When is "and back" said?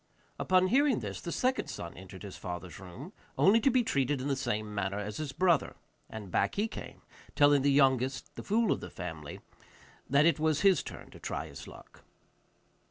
6.09-6.55